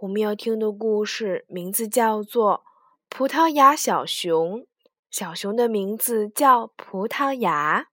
[0.00, 2.58] 我们要听的故事名字叫做
[3.08, 4.60] 《葡萄牙小熊》。
[5.10, 7.88] 小熊的名字叫葡萄牙。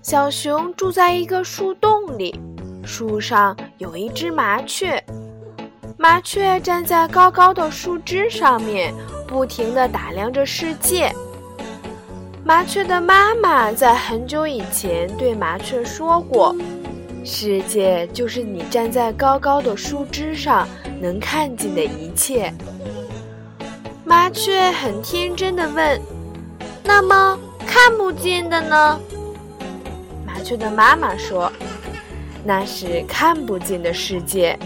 [0.00, 2.38] 小熊住在一个树洞里，
[2.84, 5.04] 树上有一只麻雀。
[5.98, 8.94] 麻雀站在高高的树枝上面，
[9.26, 11.12] 不停地打量着世界。
[12.48, 16.56] 麻雀的妈妈在很久以前对麻雀说过。
[17.22, 20.66] 世界就是你站在高高的树枝上
[20.98, 22.50] 能看见的一切。
[24.02, 26.00] 麻雀很天真的问
[26.82, 28.98] ：“那么看不见的呢？”
[30.24, 31.52] 麻雀的妈妈说
[32.42, 34.58] ：“那是看不见的世界。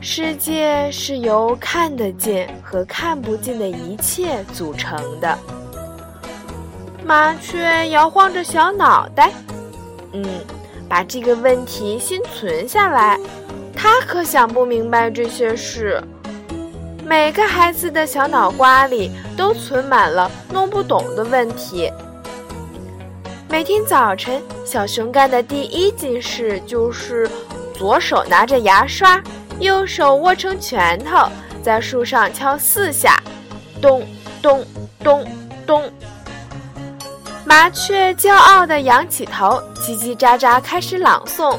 [0.00, 5.36] 世界是由看得见和看不见的一切组成的。”
[7.10, 9.32] 麻雀摇晃着小脑袋，
[10.12, 10.24] 嗯。
[10.88, 13.18] 把这个问题先存下来，
[13.74, 16.00] 他可想不明白这些事。
[17.04, 21.92] 每个孩子的小脑瓜里都存满了弄不懂的问题。
[23.48, 27.28] 每天早晨，小熊干的第一件事就是
[27.74, 29.20] 左手拿着牙刷，
[29.58, 31.28] 右手握成拳头，
[31.60, 33.20] 在树上敲四下，
[33.82, 34.06] 咚
[34.40, 34.64] 咚
[35.02, 35.24] 咚
[35.66, 35.92] 咚。
[37.50, 41.58] 麻雀骄傲地仰起头，叽叽喳喳开始朗诵：“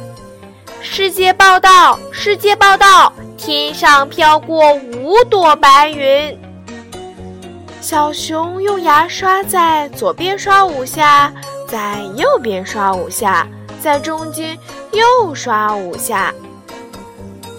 [0.81, 6.39] 世界报道，世界报道，天上飘过五朵白云。”
[7.81, 11.29] 小熊用牙刷在左边刷五下，
[11.67, 13.45] 在右边刷五下，
[13.81, 14.57] 在中间
[14.93, 16.33] 又刷五下。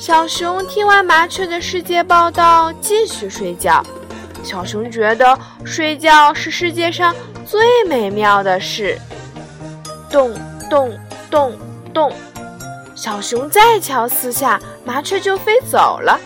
[0.01, 3.85] 小熊听完麻雀的世界报道，继续睡觉。
[4.43, 7.15] 小熊觉得睡觉是世界上。
[7.53, 8.99] 最美妙的是，
[10.11, 10.33] 咚
[10.71, 10.91] 咚
[11.31, 11.53] 咚
[11.93, 12.11] 咚，
[12.95, 16.19] 小熊再敲四下，麻雀就飞走了。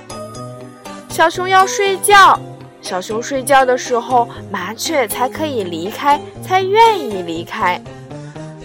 [1.08, 2.38] 小熊要睡觉，
[2.80, 7.82] 小熊睡觉的时候，麻雀才可以离开，才愿意离开。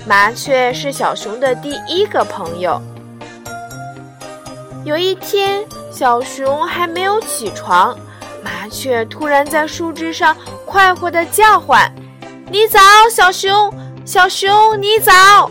[0.06, 2.80] 麻雀是小熊的第一个朋友。
[4.86, 7.98] 有一天，小熊还没有起床，
[8.44, 11.92] 麻雀突然在树枝上快活地叫唤。
[12.52, 13.74] 你早，小熊，
[14.04, 14.52] 小熊，
[14.82, 15.50] 你早。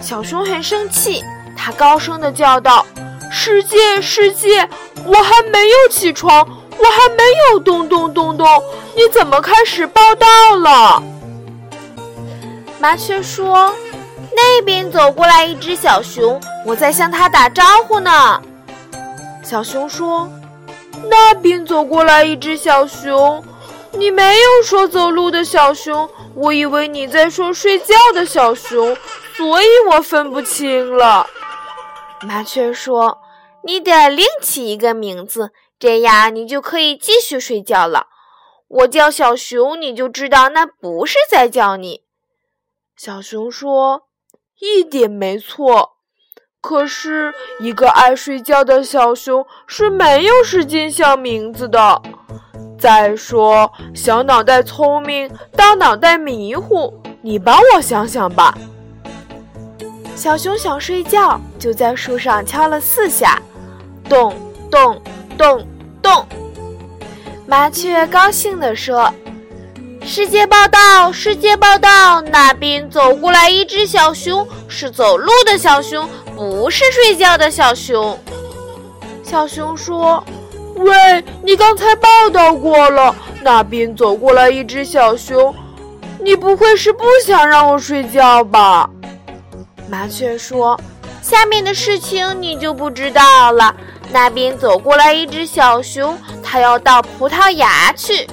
[0.00, 1.22] 小熊很生气，
[1.54, 2.86] 他高声的叫道
[3.30, 4.66] ：“世界，世界，
[5.04, 8.48] 我还没有起床，我还没有咚咚咚咚，
[8.96, 11.02] 你怎么开始报道了？”
[12.80, 13.70] 麻雀说
[14.34, 18.40] ：“那边走过来一只小熊，我在向它打招呼呢。”
[19.44, 20.26] 小熊说
[21.10, 23.44] ：“那边走过来一只小熊。”
[23.92, 28.96] 你没有说走路的小熊，我以为你在说睡觉的小熊，
[29.34, 31.28] 所以我分不清了。
[32.22, 33.18] 麻雀说
[33.64, 38.06] ：“你得另起一个名字，这样你就可以继续睡觉了。
[38.68, 42.02] 我叫小熊，你就知道那不是在叫你。”
[42.96, 44.02] 小熊说
[44.60, 45.96] ：“一点没错，
[46.60, 52.00] 可是一个爱睡觉的小熊是没有时间想名字的。”
[52.80, 56.92] 再说，小脑袋聪明，大脑袋迷糊。
[57.20, 58.56] 你帮我想想吧。
[60.16, 63.38] 小熊想睡觉，就在树上敲了四下，
[64.08, 64.34] 咚
[64.70, 64.98] 咚
[65.36, 65.66] 咚
[66.00, 66.26] 咚。
[67.46, 69.12] 麻雀高兴地说
[70.02, 78.18] ：“世界报道，世界报道，那边走过来一只小熊，是走路的小熊，不是睡觉的小熊。”
[79.22, 80.24] 小熊说。
[80.80, 85.54] 喂，你刚才报道过了，那边走过来一只小熊，
[86.18, 88.88] 你不会是不想让我睡觉吧？
[89.90, 90.80] 麻雀说
[91.20, 93.74] ：“下面的事情你就不知道了。
[94.10, 98.26] 那边走过来一只小熊，它要到葡萄牙去。”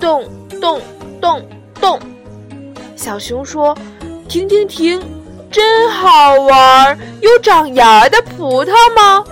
[0.00, 0.24] 咚
[0.58, 0.80] 咚
[1.20, 1.46] 咚
[1.78, 2.00] 咚，
[2.96, 3.76] 小熊说
[4.26, 5.02] ：“停停停，
[5.50, 9.22] 真好玩，有长芽的葡萄吗？”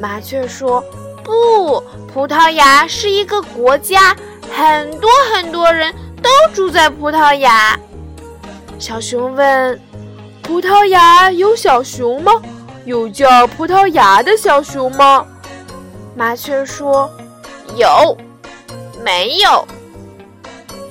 [0.00, 0.84] 麻雀说。
[1.28, 4.16] 不，葡萄牙是一个国家，
[4.50, 7.78] 很多很多人都住在葡萄牙。
[8.78, 9.78] 小熊问
[10.42, 12.32] ：“葡萄牙有小熊吗？
[12.86, 15.26] 有叫葡萄牙的小熊吗？”
[16.16, 17.10] 麻雀说
[17.76, 18.16] ：“有，
[19.04, 19.68] 没有。”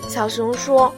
[0.08, 0.94] 小熊说：“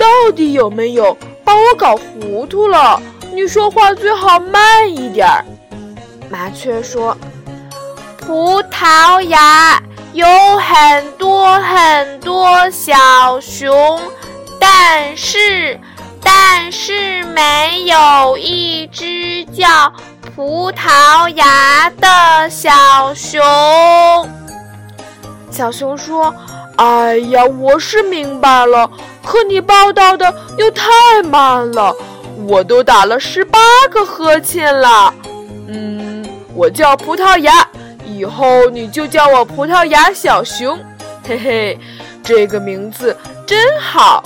[0.00, 1.14] 到底有没有？
[1.44, 2.98] 把我搞糊涂了。
[3.34, 5.44] 你说话最好慢一点儿。”
[6.30, 7.14] 麻雀说
[8.20, 9.82] ：“葡萄牙
[10.12, 10.26] 有
[10.58, 12.94] 很多很多小
[13.40, 14.00] 熊，
[14.58, 15.78] 但是，
[16.22, 19.92] 但是没有一只叫
[20.36, 23.40] 葡萄牙的小熊。”
[25.50, 26.32] 小熊说。
[26.76, 28.90] 哎呀，我是明白了，
[29.22, 30.88] 可你报道的又太
[31.22, 31.94] 慢了，
[32.48, 33.58] 我都打了十八
[33.90, 35.12] 个呵欠了。
[35.68, 37.68] 嗯，我叫葡萄牙，
[38.18, 40.78] 以后你就叫我葡萄牙小熊，
[41.26, 41.78] 嘿嘿，
[42.22, 43.16] 这个名字
[43.46, 44.22] 真好。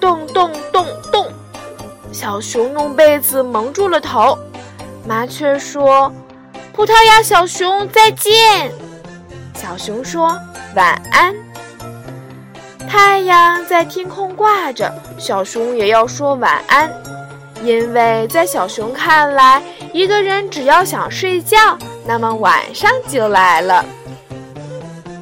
[0.00, 1.26] 咚咚咚咚，
[2.12, 4.38] 小熊用被子蒙住了头。
[5.06, 6.12] 麻雀说
[6.72, 8.72] ：“葡萄牙小熊再见。”
[9.54, 10.36] 小熊说。
[10.74, 11.32] 晚安。
[12.88, 16.92] 太阳在天空挂着，小熊也要说晚安，
[17.62, 19.62] 因为在小熊看来，
[19.92, 23.84] 一个人只要想睡觉，那么晚上就来了。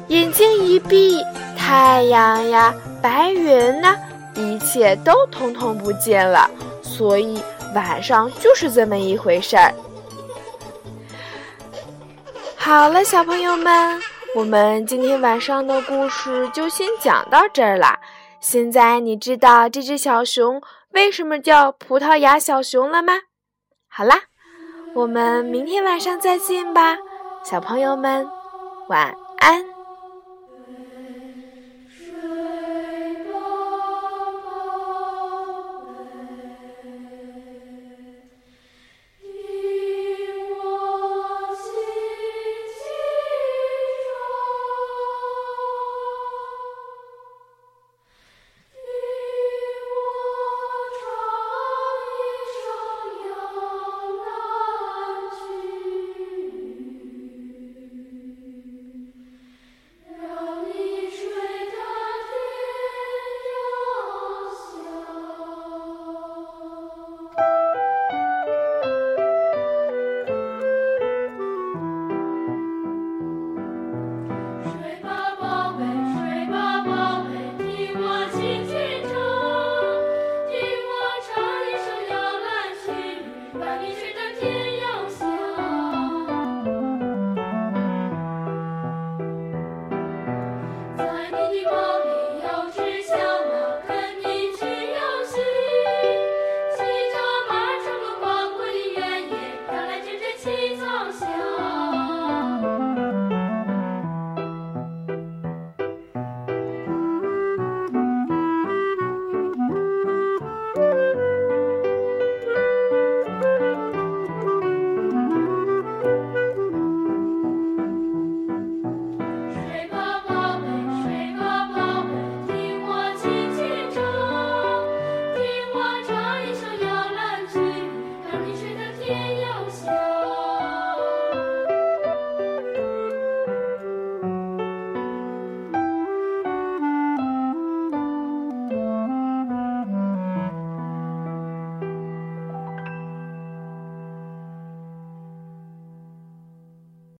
[0.07, 1.23] 眼睛一闭，
[1.57, 3.97] 太阳呀，白云呐，
[4.35, 6.49] 一切都通通不见了。
[6.81, 7.41] 所以
[7.73, 9.73] 晚上就是这么一回事儿。
[12.55, 14.01] 好了，小朋友们。
[14.35, 17.99] 我们今天晚上的故事就先讲到这儿啦。
[18.39, 20.59] 现在你知道这只小熊
[20.91, 23.13] 为什么叫葡萄牙小熊了吗？
[23.87, 24.21] 好啦，
[24.93, 26.95] 我们明天晚上再见吧，
[27.43, 28.29] 小朋友们，
[28.87, 29.72] 晚安。